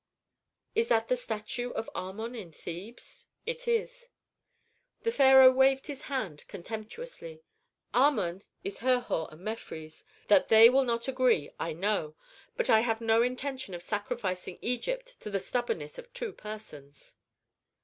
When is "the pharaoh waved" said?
5.03-5.85